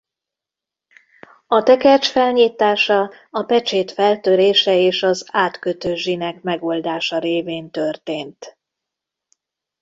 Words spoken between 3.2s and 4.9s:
a pecsét feltörése